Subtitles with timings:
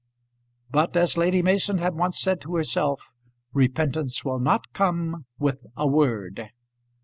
[0.71, 3.13] But, as Lady Mason had once said to herself,
[3.53, 6.49] repentance will not come with a word.